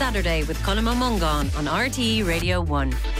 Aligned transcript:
Saturday 0.00 0.42
with 0.44 0.56
Colm 0.62 0.88
Ó 0.88 0.94
Mongáin 0.94 1.54
on 1.58 1.66
RTE 1.66 2.26
Radio 2.26 2.62
1. 2.62 3.19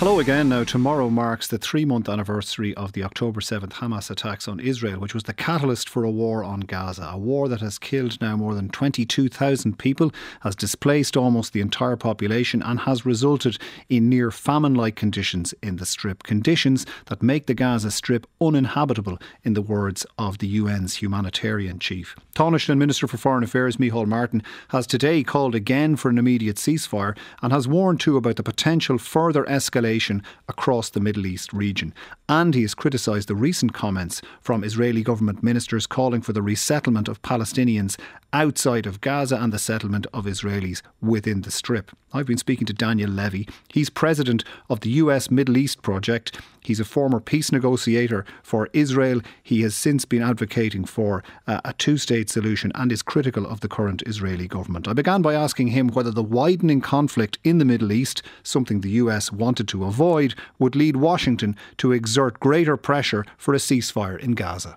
Hello 0.00 0.18
again. 0.18 0.48
Now, 0.48 0.64
tomorrow 0.64 1.10
marks 1.10 1.46
the 1.46 1.58
three 1.58 1.84
month 1.84 2.08
anniversary 2.08 2.74
of 2.74 2.92
the 2.92 3.02
October 3.02 3.42
7th 3.42 3.72
Hamas 3.72 4.10
attacks 4.10 4.48
on 4.48 4.58
Israel, 4.58 4.98
which 4.98 5.12
was 5.12 5.24
the 5.24 5.34
catalyst 5.34 5.90
for 5.90 6.04
a 6.04 6.10
war 6.10 6.42
on 6.42 6.60
Gaza. 6.60 7.10
A 7.12 7.18
war 7.18 7.48
that 7.50 7.60
has 7.60 7.78
killed 7.78 8.18
now 8.18 8.34
more 8.34 8.54
than 8.54 8.70
22,000 8.70 9.78
people, 9.78 10.10
has 10.40 10.56
displaced 10.56 11.18
almost 11.18 11.52
the 11.52 11.60
entire 11.60 11.96
population, 11.96 12.62
and 12.62 12.80
has 12.80 13.04
resulted 13.04 13.58
in 13.90 14.08
near 14.08 14.30
famine 14.30 14.74
like 14.74 14.96
conditions 14.96 15.52
in 15.62 15.76
the 15.76 15.84
Strip. 15.84 16.22
Conditions 16.22 16.86
that 17.08 17.22
make 17.22 17.44
the 17.44 17.52
Gaza 17.52 17.90
Strip 17.90 18.26
uninhabitable, 18.40 19.18
in 19.44 19.52
the 19.52 19.60
words 19.60 20.06
of 20.16 20.38
the 20.38 20.56
UN's 20.56 21.02
humanitarian 21.02 21.78
chief. 21.78 22.16
Taoiseach 22.34 22.70
and 22.70 22.78
Minister 22.78 23.06
for 23.06 23.18
Foreign 23.18 23.44
Affairs, 23.44 23.76
Micheál 23.76 24.06
Martin, 24.06 24.42
has 24.68 24.86
today 24.86 25.22
called 25.22 25.54
again 25.54 25.94
for 25.94 26.08
an 26.08 26.16
immediate 26.16 26.56
ceasefire 26.56 27.14
and 27.42 27.52
has 27.52 27.68
warned 27.68 28.00
too 28.00 28.16
about 28.16 28.36
the 28.36 28.42
potential 28.42 28.96
further 28.96 29.44
escalation 29.44 29.89
escalation 29.90 30.22
across 30.48 30.90
the 30.90 31.00
Middle 31.00 31.26
East 31.26 31.52
region. 31.52 31.92
And 32.28 32.54
he 32.54 32.62
has 32.62 32.74
criticised 32.74 33.28
the 33.28 33.34
recent 33.34 33.72
comments 33.72 34.22
from 34.40 34.64
Israeli 34.64 35.02
government 35.02 35.42
ministers 35.42 35.86
calling 35.86 36.22
for 36.22 36.32
the 36.32 36.42
resettlement 36.42 37.08
of 37.08 37.22
Palestinians 37.22 37.98
outside 38.32 38.86
of 38.86 39.00
Gaza 39.00 39.36
and 39.36 39.52
the 39.52 39.58
settlement 39.58 40.06
of 40.12 40.26
Israelis 40.26 40.82
within 41.00 41.42
the 41.42 41.50
Strip. 41.50 41.90
I've 42.12 42.26
been 42.26 42.38
speaking 42.38 42.66
to 42.66 42.72
Daniel 42.72 43.10
Levy. 43.10 43.48
He's 43.72 43.90
president 43.90 44.44
of 44.68 44.80
the 44.80 44.90
US 44.90 45.30
Middle 45.30 45.56
East 45.56 45.82
Project. 45.82 46.40
He's 46.62 46.80
a 46.80 46.84
former 46.84 47.20
peace 47.20 47.52
negotiator 47.52 48.24
for 48.42 48.68
Israel. 48.72 49.20
He 49.42 49.62
has 49.62 49.74
since 49.74 50.04
been 50.04 50.22
advocating 50.22 50.84
for 50.84 51.22
uh, 51.46 51.60
a 51.64 51.72
two 51.72 51.96
state 51.96 52.30
solution 52.30 52.72
and 52.74 52.92
is 52.92 53.02
critical 53.02 53.46
of 53.46 53.60
the 53.60 53.68
current 53.68 54.02
Israeli 54.06 54.48
government. 54.48 54.88
I 54.88 54.92
began 54.92 55.22
by 55.22 55.34
asking 55.34 55.68
him 55.68 55.88
whether 55.88 56.10
the 56.10 56.22
widening 56.22 56.80
conflict 56.80 57.38
in 57.44 57.58
the 57.58 57.64
Middle 57.64 57.92
East, 57.92 58.22
something 58.42 58.80
the 58.80 58.90
US 58.90 59.32
wanted 59.32 59.68
to 59.68 59.84
avoid, 59.84 60.34
would 60.58 60.76
lead 60.76 60.96
Washington 60.96 61.56
to 61.78 61.92
exert 61.92 62.40
greater 62.40 62.76
pressure 62.76 63.24
for 63.36 63.54
a 63.54 63.58
ceasefire 63.58 64.18
in 64.18 64.32
Gaza. 64.32 64.76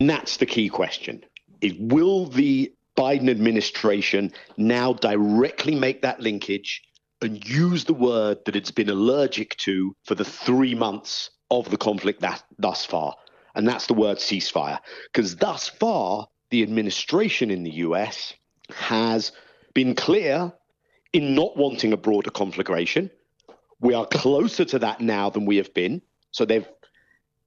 And 0.00 0.08
that's 0.08 0.36
the 0.36 0.46
key 0.46 0.68
question. 0.68 1.24
Will 1.78 2.26
the 2.26 2.72
Biden 2.96 3.30
administration 3.30 4.32
now 4.56 4.92
directly 4.92 5.74
make 5.74 6.02
that 6.02 6.20
linkage 6.20 6.82
and 7.20 7.46
use 7.48 7.84
the 7.84 7.94
word 7.94 8.38
that 8.44 8.56
it's 8.56 8.70
been 8.70 8.90
allergic 8.90 9.56
to 9.56 9.94
for 10.04 10.14
the 10.14 10.24
three 10.24 10.74
months 10.74 11.30
of 11.50 11.70
the 11.70 11.76
conflict 11.76 12.20
that, 12.20 12.42
thus 12.58 12.84
far. 12.84 13.14
And 13.54 13.66
that's 13.66 13.86
the 13.86 13.94
word 13.94 14.18
ceasefire. 14.18 14.78
Because 15.12 15.36
thus 15.36 15.68
far, 15.68 16.28
the 16.50 16.62
administration 16.62 17.50
in 17.50 17.64
the 17.64 17.72
US 17.72 18.34
has 18.70 19.32
been 19.74 19.94
clear 19.94 20.52
in 21.12 21.34
not 21.34 21.56
wanting 21.56 21.92
a 21.92 21.96
broader 21.96 22.30
conflagration. 22.30 23.10
We 23.80 23.94
are 23.94 24.06
closer 24.06 24.64
to 24.66 24.78
that 24.80 25.00
now 25.00 25.30
than 25.30 25.46
we 25.46 25.56
have 25.56 25.72
been. 25.74 26.02
So 26.30 26.44
they've 26.44 26.68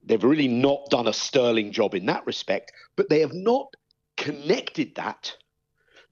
they've 0.04 0.24
really 0.24 0.48
not 0.48 0.90
done 0.90 1.08
a 1.08 1.14
sterling 1.14 1.72
job 1.72 1.94
in 1.94 2.08
that 2.08 2.26
respect, 2.26 2.72
but 2.96 3.10
they 3.10 3.20
have 3.20 3.34
not 3.34 3.76
connected 4.18 4.96
that 4.96 5.36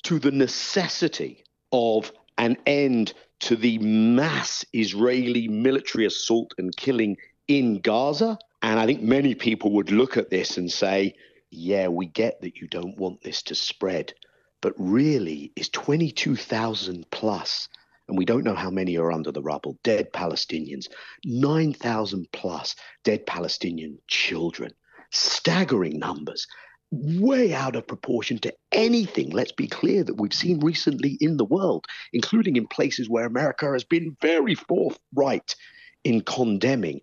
to 0.04 0.20
the 0.20 0.32
necessity 0.32 1.44
of 1.72 2.12
an 2.40 2.58
end 2.66 3.14
to 3.42 3.56
the 3.56 3.78
mass 3.80 4.66
Israeli 4.74 5.48
military 5.48 6.06
assault 6.06 6.54
and 6.58 6.76
killing 6.76 7.18
in 7.48 7.82
Gaza. 7.82 8.40
And 8.62 8.80
I 8.80 8.86
think 8.86 9.02
many 9.02 9.36
people 9.36 9.74
would 9.74 9.92
look 9.92 10.18
at 10.18 10.30
this 10.30 10.58
and 10.58 10.72
say, 10.72 11.16
yeah, 11.52 11.88
we 11.88 12.08
get 12.08 12.42
that 12.42 12.58
you 12.58 12.68
don't 12.68 12.98
want 12.98 13.22
this 13.22 13.42
to 13.44 13.56
spread. 13.56 14.14
But 14.62 14.74
really, 14.78 15.52
is 15.56 15.70
22,000 15.70 17.06
plus, 17.12 17.70
and 18.08 18.18
we 18.18 18.26
don't 18.26 18.44
know 18.44 18.56
how 18.56 18.70
many 18.70 18.98
are 18.98 19.12
under 19.12 19.32
the 19.32 19.42
rubble, 19.42 19.78
dead 19.84 20.12
Palestinians, 20.12 20.88
9,000 21.26 22.28
plus 22.34 22.76
dead 23.04 23.26
Palestinian 23.26 24.00
children. 24.08 24.74
Staggering 25.12 25.98
numbers 25.98 26.46
way 26.92 27.54
out 27.54 27.76
of 27.76 27.88
proportion 27.88 28.40
to 28.40 28.54
anything, 28.72 29.30
let's 29.30 29.52
be 29.52 29.68
clear, 29.68 30.04
that 30.04 30.16
we've 30.16 30.34
seen 30.34 30.60
recently 30.60 31.18
in 31.22 31.38
the 31.38 31.46
world, 31.46 31.86
including 32.14 32.56
in 32.56 32.68
places 32.68 33.10
where 33.10 33.26
America 33.26 33.72
has 33.72 33.84
been 33.84 34.16
very 34.22 34.56
forthright 34.56 35.56
in 36.04 36.22
condemning. 36.22 37.02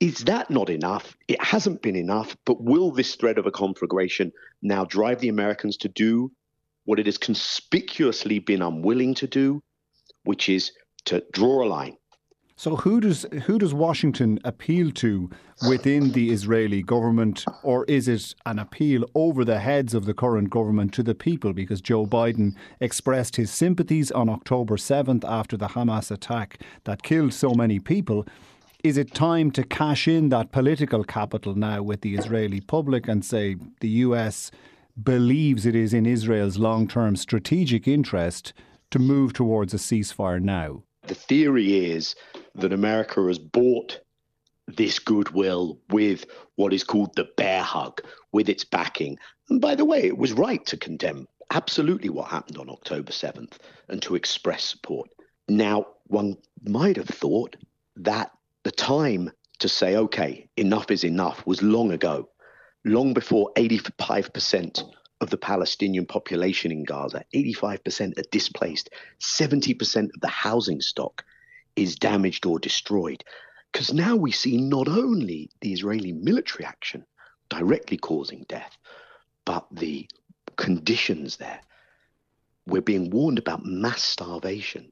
Is 0.00 0.24
that 0.24 0.50
not 0.50 0.70
enough? 0.70 1.16
It 1.28 1.42
hasn't 1.42 1.82
been 1.82 1.96
enough, 1.96 2.36
but 2.44 2.62
will 2.62 2.90
this 2.90 3.14
threat 3.14 3.38
of 3.38 3.46
a 3.46 3.50
conflagration 3.50 4.32
now 4.62 4.84
drive 4.84 5.20
the 5.20 5.28
Americans 5.28 5.76
to 5.78 5.88
do 5.88 6.30
what 6.84 6.98
it 6.98 7.06
has 7.06 7.18
conspicuously 7.18 8.38
been 8.38 8.62
unwilling 8.62 9.14
to 9.14 9.26
do, 9.26 9.62
which 10.24 10.48
is 10.48 10.72
to 11.06 11.24
draw 11.32 11.64
a 11.64 11.68
line, 11.68 11.96
so 12.56 12.76
who 12.76 13.00
does 13.00 13.26
who 13.46 13.58
does 13.58 13.74
Washington 13.74 14.38
appeal 14.44 14.92
to 14.92 15.28
within 15.68 16.12
the 16.12 16.30
Israeli 16.30 16.82
government, 16.82 17.44
or 17.64 17.84
is 17.86 18.06
it 18.06 18.34
an 18.46 18.60
appeal 18.60 19.04
over 19.14 19.44
the 19.44 19.58
heads 19.58 19.92
of 19.92 20.04
the 20.04 20.14
current 20.14 20.50
government 20.50 20.94
to 20.94 21.02
the 21.02 21.16
people? 21.16 21.52
Because 21.52 21.80
Joe 21.80 22.06
Biden 22.06 22.54
expressed 22.80 23.34
his 23.36 23.50
sympathies 23.50 24.12
on 24.12 24.28
October 24.28 24.76
seventh 24.76 25.24
after 25.24 25.56
the 25.56 25.68
Hamas 25.68 26.12
attack 26.12 26.60
that 26.84 27.02
killed 27.02 27.32
so 27.32 27.54
many 27.54 27.80
people. 27.80 28.24
Is 28.84 28.98
it 28.98 29.14
time 29.14 29.50
to 29.52 29.64
cash 29.64 30.06
in 30.06 30.28
that 30.28 30.52
political 30.52 31.02
capital 31.02 31.54
now 31.56 31.82
with 31.82 32.02
the 32.02 32.14
Israeli 32.14 32.60
public 32.60 33.08
and 33.08 33.24
say 33.24 33.56
the 33.80 33.88
US 33.88 34.52
believes 35.02 35.66
it 35.66 35.74
is 35.74 35.92
in 35.92 36.06
Israel's 36.06 36.58
long 36.58 36.86
term 36.86 37.16
strategic 37.16 37.88
interest 37.88 38.52
to 38.92 39.00
move 39.00 39.32
towards 39.32 39.74
a 39.74 39.78
ceasefire 39.78 40.40
now? 40.40 40.84
The 41.06 41.14
theory 41.14 41.90
is 41.90 42.14
that 42.54 42.72
America 42.72 43.26
has 43.26 43.38
bought 43.38 44.00
this 44.66 44.98
goodwill 44.98 45.78
with 45.90 46.26
what 46.56 46.72
is 46.72 46.84
called 46.84 47.14
the 47.14 47.28
bear 47.36 47.62
hug, 47.62 48.00
with 48.32 48.48
its 48.48 48.64
backing. 48.64 49.18
And 49.48 49.60
by 49.60 49.74
the 49.74 49.84
way, 49.84 50.04
it 50.04 50.16
was 50.16 50.32
right 50.32 50.64
to 50.66 50.76
condemn 50.76 51.28
absolutely 51.50 52.08
what 52.08 52.28
happened 52.28 52.58
on 52.58 52.70
October 52.70 53.12
7th 53.12 53.58
and 53.88 54.00
to 54.02 54.14
express 54.14 54.64
support. 54.64 55.10
Now, 55.48 55.86
one 56.06 56.36
might 56.62 56.96
have 56.96 57.08
thought 57.08 57.56
that 57.96 58.30
the 58.62 58.70
time 58.70 59.30
to 59.58 59.68
say, 59.68 59.96
okay, 59.96 60.48
enough 60.56 60.90
is 60.90 61.04
enough 61.04 61.46
was 61.46 61.62
long 61.62 61.92
ago, 61.92 62.28
long 62.84 63.14
before 63.14 63.52
85% 63.56 64.82
of 65.20 65.30
the 65.30 65.36
Palestinian 65.36 66.06
population 66.06 66.72
in 66.72 66.84
Gaza, 66.84 67.24
85% 67.34 68.18
are 68.18 68.22
displaced, 68.30 68.90
70% 69.20 70.04
of 70.14 70.20
the 70.20 70.28
housing 70.28 70.80
stock 70.80 71.24
is 71.76 71.96
damaged 71.96 72.46
or 72.46 72.58
destroyed. 72.58 73.24
Because 73.72 73.92
now 73.92 74.14
we 74.14 74.30
see 74.30 74.56
not 74.56 74.88
only 74.88 75.50
the 75.60 75.72
Israeli 75.72 76.12
military 76.12 76.64
action 76.64 77.04
directly 77.48 77.96
causing 77.96 78.44
death, 78.48 78.76
but 79.44 79.66
the 79.72 80.08
conditions 80.56 81.36
there. 81.36 81.60
We're 82.66 82.82
being 82.82 83.10
warned 83.10 83.38
about 83.38 83.64
mass 83.64 84.02
starvation. 84.02 84.90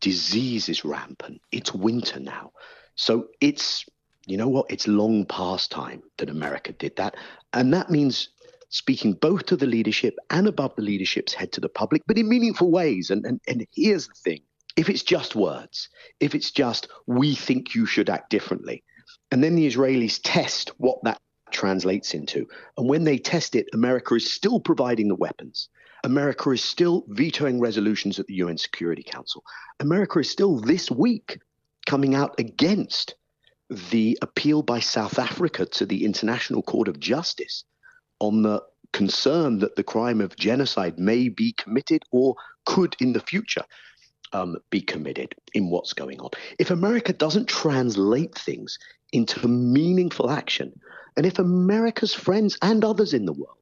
Disease 0.00 0.68
is 0.68 0.84
rampant. 0.84 1.40
It's 1.50 1.74
winter 1.74 2.20
now. 2.20 2.52
So 2.94 3.28
it's, 3.40 3.84
you 4.26 4.36
know 4.36 4.48
what? 4.48 4.70
It's 4.70 4.86
long 4.86 5.24
past 5.24 5.70
time 5.70 6.02
that 6.18 6.30
America 6.30 6.72
did 6.72 6.94
that. 6.96 7.16
And 7.52 7.72
that 7.74 7.90
means 7.90 8.28
speaking 8.68 9.14
both 9.14 9.46
to 9.46 9.56
the 9.56 9.66
leadership 9.66 10.14
and 10.28 10.46
above 10.46 10.76
the 10.76 10.82
leadership's 10.82 11.34
head 11.34 11.52
to 11.52 11.60
the 11.60 11.68
public, 11.68 12.02
but 12.06 12.18
in 12.18 12.28
meaningful 12.28 12.70
ways. 12.70 13.10
And, 13.10 13.24
and, 13.26 13.40
and 13.48 13.66
here's 13.72 14.06
the 14.06 14.14
thing 14.14 14.40
if 14.76 14.88
it's 14.88 15.02
just 15.02 15.34
words, 15.34 15.88
if 16.20 16.34
it's 16.34 16.50
just, 16.50 16.88
we 17.06 17.34
think 17.34 17.74
you 17.74 17.86
should 17.86 18.10
act 18.10 18.30
differently, 18.30 18.84
and 19.30 19.42
then 19.42 19.54
the 19.54 19.66
Israelis 19.66 20.20
test 20.22 20.72
what 20.78 21.02
that 21.04 21.18
translates 21.50 22.14
into. 22.14 22.46
And 22.76 22.88
when 22.88 23.04
they 23.04 23.18
test 23.18 23.54
it, 23.54 23.66
America 23.72 24.14
is 24.14 24.32
still 24.32 24.60
providing 24.60 25.08
the 25.08 25.16
weapons. 25.16 25.68
America 26.04 26.50
is 26.50 26.64
still 26.64 27.04
vetoing 27.08 27.60
resolutions 27.60 28.18
at 28.18 28.26
the 28.26 28.34
UN 28.34 28.56
Security 28.56 29.02
Council. 29.02 29.42
America 29.80 30.20
is 30.20 30.30
still 30.30 30.56
this 30.56 30.90
week 30.90 31.38
coming 31.86 32.14
out 32.14 32.38
against 32.38 33.14
the 33.90 34.18
appeal 34.22 34.62
by 34.62 34.80
South 34.80 35.18
Africa 35.18 35.66
to 35.66 35.86
the 35.86 36.04
International 36.04 36.62
Court 36.62 36.88
of 36.88 36.98
Justice 36.98 37.64
on 38.18 38.42
the 38.42 38.62
concern 38.92 39.58
that 39.58 39.76
the 39.76 39.84
crime 39.84 40.20
of 40.20 40.36
genocide 40.36 40.98
may 40.98 41.28
be 41.28 41.52
committed 41.52 42.02
or 42.10 42.34
could 42.66 42.96
in 43.00 43.12
the 43.12 43.20
future 43.20 43.64
um, 44.32 44.56
be 44.70 44.80
committed 44.80 45.34
in 45.54 45.70
what's 45.70 45.92
going 45.92 46.20
on. 46.20 46.30
If 46.58 46.70
America 46.70 47.12
doesn't 47.12 47.48
translate 47.48 48.34
things 48.34 48.78
into 49.12 49.46
meaningful 49.48 50.30
action, 50.30 50.78
and 51.16 51.26
if 51.26 51.38
America's 51.38 52.14
friends 52.14 52.56
and 52.62 52.84
others 52.84 53.12
in 53.12 53.26
the 53.26 53.32
world 53.32 53.56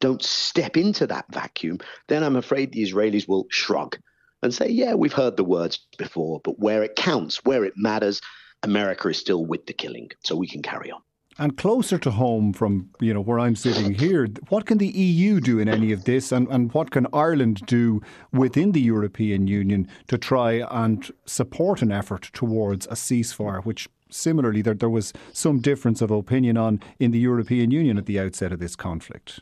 don't 0.00 0.22
step 0.22 0.76
into 0.76 1.06
that 1.06 1.26
vacuum, 1.30 1.78
then 2.08 2.22
I'm 2.22 2.36
afraid 2.36 2.72
the 2.72 2.82
Israelis 2.82 3.28
will 3.28 3.46
shrug 3.50 3.96
and 4.42 4.52
say, 4.52 4.68
yeah, 4.68 4.94
we've 4.94 5.12
heard 5.12 5.36
the 5.36 5.44
words 5.44 5.78
before, 5.96 6.40
but 6.44 6.58
where 6.58 6.82
it 6.82 6.96
counts, 6.96 7.44
where 7.44 7.64
it 7.64 7.74
matters, 7.76 8.20
America 8.62 9.08
is 9.08 9.18
still 9.18 9.44
with 9.44 9.66
the 9.66 9.72
killing, 9.72 10.10
so 10.22 10.36
we 10.36 10.46
can 10.46 10.62
carry 10.62 10.90
on. 10.90 11.00
And 11.38 11.56
closer 11.56 11.98
to 11.98 12.12
home 12.12 12.52
from, 12.52 12.90
you 13.00 13.12
know, 13.12 13.20
where 13.20 13.40
I'm 13.40 13.56
sitting 13.56 13.94
here, 13.94 14.28
what 14.50 14.66
can 14.66 14.78
the 14.78 14.86
EU 14.86 15.40
do 15.40 15.58
in 15.58 15.68
any 15.68 15.90
of 15.90 16.04
this 16.04 16.30
and, 16.30 16.46
and 16.48 16.72
what 16.72 16.92
can 16.92 17.08
Ireland 17.12 17.62
do 17.66 18.00
within 18.32 18.72
the 18.72 18.80
European 18.80 19.48
Union 19.48 19.88
to 20.08 20.16
try 20.16 20.64
and 20.70 21.10
support 21.26 21.82
an 21.82 21.90
effort 21.90 22.30
towards 22.32 22.86
a 22.86 22.90
ceasefire, 22.90 23.64
which 23.64 23.88
similarly 24.10 24.62
there, 24.62 24.74
there 24.74 24.88
was 24.88 25.12
some 25.32 25.60
difference 25.60 26.00
of 26.00 26.10
opinion 26.10 26.56
on 26.56 26.80
in 27.00 27.10
the 27.10 27.18
European 27.18 27.70
Union 27.70 27.98
at 27.98 28.06
the 28.06 28.20
outset 28.20 28.52
of 28.52 28.60
this 28.60 28.76
conflict? 28.76 29.40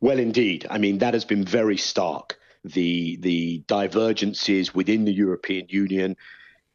Well, 0.00 0.18
indeed. 0.18 0.66
I 0.70 0.78
mean, 0.78 0.98
that 0.98 1.14
has 1.14 1.24
been 1.24 1.44
very 1.44 1.76
stark. 1.76 2.36
The 2.64 3.16
the 3.20 3.62
divergences 3.68 4.74
within 4.74 5.04
the 5.04 5.12
European 5.12 5.66
Union. 5.68 6.16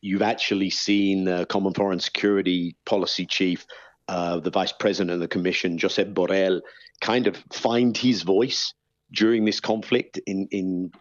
You've 0.01 0.21
actually 0.21 0.69
seen 0.69 1.25
the 1.25 1.45
Common 1.45 1.73
Foreign 1.73 1.99
Security 1.99 2.75
Policy 2.85 3.25
Chief 3.25 3.65
uh, 4.07 4.39
the 4.39 4.51
Vice 4.51 4.71
President 4.71 5.11
of 5.11 5.19
the 5.19 5.27
Commission, 5.27 5.77
Josep 5.77 6.13
Borrell, 6.13 6.61
kind 7.01 7.27
of 7.27 7.37
find 7.51 7.95
his 7.95 8.23
voice 8.23 8.73
during 9.11 9.45
this 9.45 9.59
conflict 9.59 10.19
in 10.25 10.47
in 10.51 10.91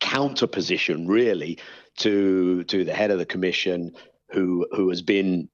counterposition, 0.00 1.06
really, 1.08 1.58
to 1.98 2.64
to 2.64 2.84
the 2.84 2.94
head 2.94 3.10
of 3.10 3.18
the 3.18 3.26
Commission, 3.26 3.92
who 4.30 4.66
who 4.72 4.88
has 4.88 5.02
been 5.02 5.48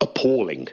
appalling 0.00 0.68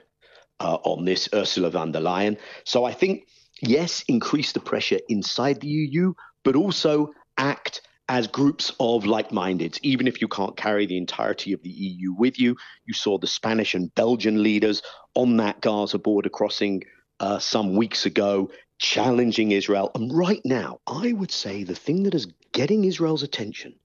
uh, 0.59 0.77
on 0.83 1.05
this, 1.05 1.29
Ursula 1.33 1.69
von 1.69 1.91
der 1.91 1.99
Leyen. 1.99 2.37
So 2.63 2.85
I 2.85 2.93
think 2.93 3.27
yes, 3.61 4.03
increase 4.07 4.51
the 4.51 4.59
pressure 4.59 4.99
inside 5.09 5.61
the 5.61 5.67
EU, 5.67 6.13
but 6.43 6.55
also 6.55 7.11
act 7.37 7.81
as 8.09 8.27
groups 8.27 8.71
of 8.79 9.05
like 9.05 9.29
mindeds, 9.29 9.79
even 9.83 10.07
if 10.07 10.21
you 10.21 10.27
can't 10.27 10.55
carry 10.55 10.85
the 10.85 10.97
entirety 10.97 11.53
of 11.53 11.61
the 11.61 11.69
EU 11.69 12.13
with 12.13 12.39
you. 12.39 12.55
You 12.85 12.93
saw 12.93 13.17
the 13.17 13.27
Spanish 13.27 13.73
and 13.73 13.93
Belgian 13.95 14.41
leaders 14.43 14.81
on 15.13 15.37
that 15.37 15.61
Gaza 15.61 15.99
border 15.99 16.29
crossing 16.29 16.83
uh, 17.19 17.39
some 17.39 17.75
weeks 17.75 18.05
ago 18.05 18.49
challenging 18.79 19.51
Israel. 19.51 19.91
And 19.95 20.15
right 20.15 20.41
now, 20.45 20.79
I 20.87 21.11
would 21.13 21.31
say 21.31 21.63
the 21.63 21.75
thing 21.75 22.03
that 22.03 22.13
is 22.13 22.27
getting 22.51 22.85
Israel's 22.85 23.23
attention, 23.23 23.75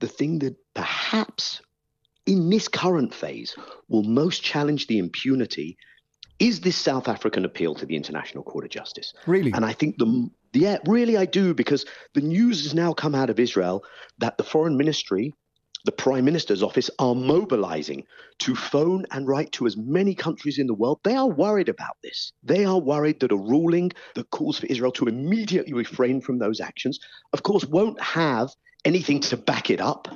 the 0.00 0.08
thing 0.08 0.40
that 0.40 0.56
perhaps 0.74 1.60
in 2.26 2.50
this 2.50 2.68
current 2.68 3.14
phase 3.14 3.54
will 3.88 4.02
most 4.02 4.42
challenge 4.42 4.86
the 4.86 4.98
impunity 4.98 5.76
is 6.38 6.60
this 6.60 6.76
South 6.76 7.08
African 7.08 7.44
appeal 7.44 7.74
to 7.76 7.86
the 7.86 7.94
International 7.94 8.42
Court 8.42 8.64
of 8.64 8.70
Justice. 8.70 9.12
Really? 9.26 9.52
And 9.52 9.64
I 9.64 9.72
think 9.72 9.98
the 9.98 10.28
yeah, 10.52 10.78
really 10.86 11.16
I 11.16 11.24
do 11.24 11.54
because 11.54 11.86
the 12.14 12.20
news 12.20 12.62
has 12.64 12.74
now 12.74 12.92
come 12.92 13.14
out 13.14 13.30
of 13.30 13.40
Israel 13.40 13.84
that 14.18 14.36
the 14.36 14.44
foreign 14.44 14.76
ministry, 14.76 15.34
the 15.84 15.92
prime 15.92 16.24
minister's 16.24 16.62
office 16.62 16.90
are 16.98 17.14
mobilizing 17.14 18.04
to 18.40 18.54
phone 18.54 19.06
and 19.10 19.26
write 19.26 19.52
to 19.52 19.66
as 19.66 19.76
many 19.76 20.14
countries 20.14 20.58
in 20.58 20.66
the 20.66 20.74
world. 20.74 21.00
They 21.04 21.16
are 21.16 21.28
worried 21.28 21.68
about 21.68 21.96
this. 22.02 22.32
They 22.42 22.64
are 22.64 22.78
worried 22.78 23.20
that 23.20 23.32
a 23.32 23.36
ruling 23.36 23.92
that 24.14 24.30
calls 24.30 24.58
for 24.58 24.66
Israel 24.66 24.92
to 24.92 25.06
immediately 25.06 25.72
refrain 25.72 26.20
from 26.20 26.38
those 26.38 26.60
actions, 26.60 27.00
of 27.32 27.42
course, 27.42 27.64
won't 27.64 28.00
have 28.00 28.50
anything 28.84 29.20
to 29.20 29.36
back 29.36 29.70
it 29.70 29.80
up. 29.80 30.08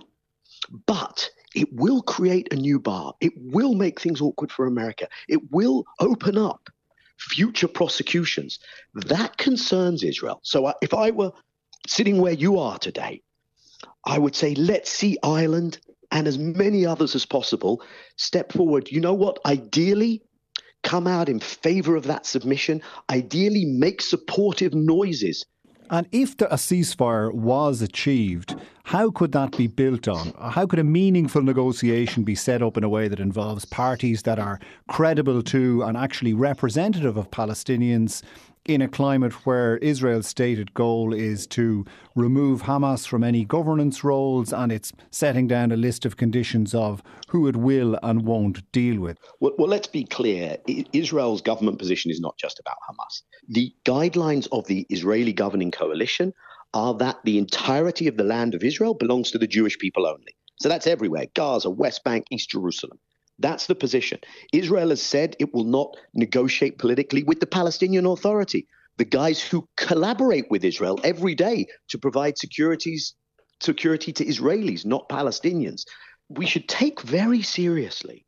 But 0.86 1.30
it 1.54 1.72
will 1.72 2.02
create 2.02 2.52
a 2.52 2.56
new 2.56 2.78
bar. 2.78 3.14
It 3.20 3.32
will 3.36 3.74
make 3.74 4.00
things 4.00 4.20
awkward 4.20 4.52
for 4.52 4.66
America. 4.66 5.08
It 5.28 5.50
will 5.50 5.84
open 6.00 6.36
up 6.36 6.68
future 7.18 7.68
prosecutions. 7.68 8.58
That 8.94 9.36
concerns 9.36 10.02
Israel. 10.02 10.40
So 10.42 10.66
uh, 10.66 10.72
if 10.82 10.94
I 10.94 11.10
were 11.10 11.32
sitting 11.86 12.20
where 12.20 12.32
you 12.32 12.58
are 12.58 12.78
today, 12.78 13.22
I 14.04 14.18
would 14.18 14.34
say 14.34 14.54
let's 14.54 14.90
see 14.90 15.18
Ireland 15.22 15.78
and 16.10 16.28
as 16.28 16.38
many 16.38 16.86
others 16.86 17.14
as 17.14 17.26
possible 17.26 17.82
step 18.16 18.52
forward. 18.52 18.90
You 18.90 19.00
know 19.00 19.14
what? 19.14 19.38
Ideally, 19.44 20.22
come 20.82 21.06
out 21.06 21.28
in 21.28 21.40
favor 21.40 21.96
of 21.96 22.04
that 22.04 22.26
submission. 22.26 22.82
Ideally, 23.10 23.64
make 23.64 24.00
supportive 24.00 24.74
noises 24.74 25.44
and 25.90 26.06
if 26.12 26.36
the, 26.36 26.52
a 26.52 26.56
ceasefire 26.56 27.32
was 27.32 27.82
achieved, 27.82 28.54
how 28.84 29.10
could 29.10 29.32
that 29.32 29.56
be 29.56 29.66
built 29.66 30.08
on? 30.08 30.32
How 30.38 30.66
could 30.66 30.78
a 30.78 30.84
meaningful 30.84 31.42
negotiation 31.42 32.24
be 32.24 32.34
set 32.34 32.62
up 32.62 32.76
in 32.76 32.84
a 32.84 32.88
way 32.88 33.08
that 33.08 33.20
involves 33.20 33.64
parties 33.64 34.22
that 34.22 34.38
are 34.38 34.60
credible 34.88 35.42
to 35.44 35.82
and 35.82 35.96
actually 35.96 36.34
representative 36.34 37.16
of 37.16 37.30
Palestinians 37.30 38.22
in 38.68 38.82
a 38.82 38.88
climate 38.88 39.32
where 39.46 39.76
Israel's 39.78 40.26
stated 40.26 40.74
goal 40.74 41.14
is 41.14 41.46
to 41.48 41.84
remove 42.14 42.62
Hamas 42.62 43.06
from 43.06 43.22
any 43.22 43.44
governance 43.44 44.02
roles 44.02 44.52
and 44.52 44.72
it's 44.72 44.92
setting 45.10 45.46
down 45.46 45.72
a 45.72 45.76
list 45.76 46.04
of 46.04 46.16
conditions 46.16 46.74
of 46.74 47.02
who 47.28 47.46
it 47.46 47.56
will 47.56 47.98
and 48.02 48.24
won't 48.24 48.70
deal 48.72 49.00
with. 49.00 49.18
Well, 49.40 49.52
well, 49.58 49.68
let's 49.68 49.86
be 49.86 50.04
clear 50.04 50.58
Israel's 50.92 51.42
government 51.42 51.78
position 51.78 52.10
is 52.10 52.20
not 52.20 52.36
just 52.36 52.58
about 52.58 52.76
Hamas. 52.88 53.22
The 53.48 53.72
guidelines 53.84 54.48
of 54.52 54.66
the 54.66 54.86
Israeli 54.90 55.32
governing 55.32 55.70
coalition 55.70 56.32
are 56.74 56.94
that 56.94 57.18
the 57.24 57.38
entirety 57.38 58.08
of 58.08 58.16
the 58.16 58.24
land 58.24 58.54
of 58.54 58.64
Israel 58.64 58.94
belongs 58.94 59.30
to 59.30 59.38
the 59.38 59.46
Jewish 59.46 59.78
people 59.78 60.06
only. 60.06 60.36
So 60.60 60.68
that's 60.68 60.86
everywhere 60.86 61.26
Gaza, 61.34 61.70
West 61.70 62.02
Bank, 62.04 62.26
East 62.30 62.50
Jerusalem. 62.50 62.98
That's 63.38 63.66
the 63.66 63.74
position. 63.74 64.18
Israel 64.52 64.90
has 64.90 65.02
said 65.02 65.36
it 65.38 65.52
will 65.52 65.64
not 65.64 65.96
negotiate 66.14 66.78
politically 66.78 67.22
with 67.22 67.40
the 67.40 67.46
Palestinian 67.46 68.06
Authority, 68.06 68.66
the 68.96 69.04
guys 69.04 69.42
who 69.42 69.68
collaborate 69.76 70.50
with 70.50 70.64
Israel 70.64 70.98
every 71.04 71.34
day 71.34 71.66
to 71.88 71.98
provide 71.98 72.38
securities, 72.38 73.14
security 73.60 74.12
to 74.12 74.24
Israelis, 74.24 74.86
not 74.86 75.08
Palestinians. 75.08 75.84
We 76.28 76.46
should 76.46 76.68
take 76.68 77.02
very 77.02 77.42
seriously 77.42 78.24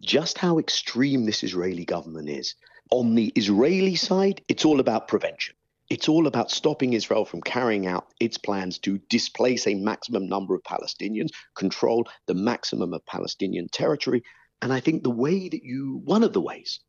just 0.00 0.38
how 0.38 0.58
extreme 0.58 1.26
this 1.26 1.42
Israeli 1.42 1.84
government 1.84 2.28
is. 2.28 2.54
On 2.90 3.14
the 3.14 3.32
Israeli 3.36 3.96
side, 3.96 4.42
it's 4.48 4.64
all 4.64 4.80
about 4.80 5.08
prevention. 5.08 5.54
It's 5.90 6.08
all 6.08 6.26
about 6.26 6.50
stopping 6.50 6.94
Israel 6.94 7.24
from 7.24 7.42
carrying 7.42 7.86
out 7.86 8.06
its 8.18 8.38
plans 8.38 8.78
to 8.80 8.98
displace 9.10 9.66
a 9.66 9.74
maximum 9.74 10.26
number 10.26 10.54
of 10.54 10.62
Palestinians, 10.62 11.30
control 11.54 12.08
the 12.26 12.34
maximum 12.34 12.94
of 12.94 13.04
Palestinian 13.06 13.68
territory. 13.68 14.22
And 14.62 14.72
I 14.72 14.80
think 14.80 15.02
the 15.02 15.10
way 15.10 15.48
that 15.48 15.64
you, 15.64 16.00
one 16.04 16.22
of 16.22 16.32
the 16.32 16.40
ways 16.40 16.80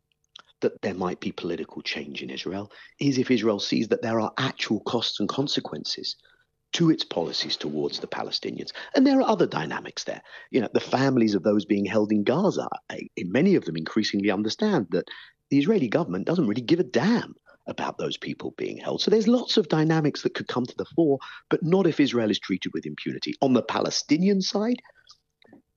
that 0.61 0.81
there 0.81 0.93
might 0.93 1.19
be 1.19 1.31
political 1.31 1.81
change 1.81 2.23
in 2.23 2.29
Israel 2.29 2.71
is 2.99 3.17
if 3.17 3.29
Israel 3.29 3.59
sees 3.59 3.89
that 3.89 4.01
there 4.01 4.19
are 4.19 4.31
actual 4.37 4.79
costs 4.81 5.19
and 5.19 5.27
consequences 5.27 6.15
to 6.73 6.89
its 6.89 7.03
policies 7.03 7.57
towards 7.57 7.99
the 7.99 8.07
Palestinians. 8.07 8.71
And 8.95 9.05
there 9.05 9.19
are 9.19 9.29
other 9.29 9.45
dynamics 9.45 10.05
there. 10.05 10.21
You 10.49 10.61
know, 10.61 10.69
the 10.73 10.79
families 10.79 11.35
of 11.35 11.43
those 11.43 11.65
being 11.65 11.85
held 11.85 12.11
in 12.11 12.23
Gaza, 12.23 12.67
many 13.17 13.55
of 13.55 13.65
them 13.65 13.75
increasingly 13.75 14.31
understand 14.31 14.87
that 14.91 15.07
the 15.49 15.59
Israeli 15.59 15.87
government 15.87 16.25
doesn't 16.25 16.47
really 16.47 16.61
give 16.61 16.79
a 16.79 16.83
damn 16.83 17.35
about 17.67 17.97
those 17.97 18.17
people 18.17 18.53
being 18.57 18.77
held. 18.77 19.01
So 19.01 19.09
there's 19.09 19.27
lots 19.27 19.57
of 19.57 19.69
dynamics 19.69 20.21
that 20.23 20.33
could 20.33 20.47
come 20.47 20.65
to 20.65 20.75
the 20.77 20.85
fore, 20.95 21.19
but 21.49 21.63
not 21.63 21.87
if 21.87 21.99
Israel 21.99 22.29
is 22.29 22.39
treated 22.39 22.73
with 22.73 22.85
impunity. 22.85 23.33
On 23.41 23.53
the 23.53 23.61
Palestinian 23.61 24.41
side, 24.41 24.81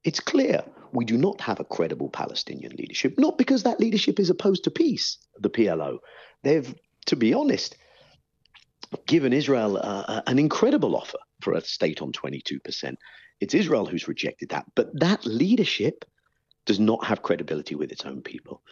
it's 0.05 0.21
clear 0.21 0.63
we 0.93 1.05
do 1.05 1.17
not 1.17 1.41
have 1.41 1.61
a 1.61 1.65
credible 1.65 2.09
Palestinian 2.09 2.73
leadership, 2.77 3.15
not 3.19 3.39
because 3.39 3.63
that 3.63 3.81
leadership 3.81 4.19
is 4.19 4.31
opposed 4.31 4.65
to 4.65 4.71
peace, 4.71 5.19
the 5.41 5.51
PLO. 5.51 5.99
They've, 6.43 6.75
to 7.07 7.17
be 7.17 7.35
honest, 7.35 7.77
given 9.07 9.33
Israel 9.33 9.79
uh, 9.83 10.23
an 10.27 10.39
incredible 10.39 10.97
offer 10.97 11.19
for 11.41 11.55
a 11.55 11.61
state 11.61 12.03
on 12.03 12.13
22%. 12.13 12.95
It's 13.41 13.55
Israel 13.55 13.87
who's 13.87 14.09
rejected 14.09 14.49
that. 14.51 14.65
But 14.75 14.89
that 15.01 15.27
leadership 15.27 16.05
does 16.65 16.81
not 16.81 17.05
have 17.05 17.23
credibility 17.23 17.75
with 17.75 17.93
its 17.93 18.05
own 18.05 18.23
people 18.23 18.63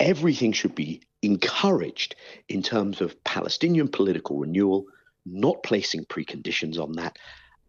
everything 0.00 0.52
should 0.52 0.74
be 0.74 1.02
encouraged 1.22 2.14
in 2.48 2.62
terms 2.62 3.00
of 3.00 3.22
Palestinian 3.24 3.88
political 3.88 4.38
renewal, 4.38 4.86
not 5.26 5.62
placing 5.62 6.04
preconditions 6.04 6.78
on 6.78 6.92
that. 6.92 7.18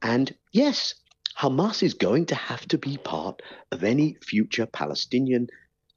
And 0.01 0.33
yes, 0.51 0.93
Hamas 1.37 1.83
is 1.83 1.93
going 1.93 2.25
to 2.27 2.35
have 2.35 2.67
to 2.67 2.77
be 2.77 2.97
part 2.97 3.41
of 3.71 3.83
any 3.83 4.17
future 4.21 4.65
Palestinian 4.65 5.47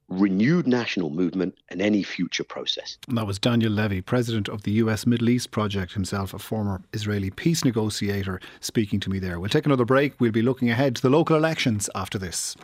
renewed 0.09 0.67
national 0.67 1.09
movement 1.09 1.55
and 1.69 1.81
any 1.81 2.03
future 2.03 2.43
process. 2.43 2.97
And 3.07 3.17
that 3.17 3.25
was 3.25 3.39
Daniel 3.39 3.71
Levy, 3.71 4.01
president 4.01 4.49
of 4.49 4.63
the 4.63 4.71
US 4.73 5.05
Middle 5.05 5.29
East 5.29 5.51
Project, 5.51 5.93
himself 5.93 6.33
a 6.33 6.39
former 6.39 6.81
Israeli 6.93 7.29
peace 7.29 7.63
negotiator, 7.63 8.39
speaking 8.59 8.99
to 9.01 9.09
me 9.09 9.19
there. 9.19 9.39
We'll 9.39 9.49
take 9.49 9.65
another 9.65 9.85
break. 9.85 10.19
We'll 10.19 10.31
be 10.31 10.41
looking 10.41 10.69
ahead 10.69 10.95
to 10.97 11.01
the 11.01 11.09
local 11.09 11.35
elections 11.35 11.89
after 11.95 12.17
this. 12.17 12.55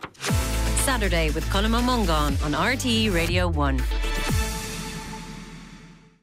Saturday 0.90 1.30
with 1.30 1.44
Colm 1.50 1.72
Ó 1.76 1.80
Mongáin 1.80 2.34
on 2.42 2.52
RTE 2.52 3.14
Radio 3.14 3.46
1. 3.46 4.49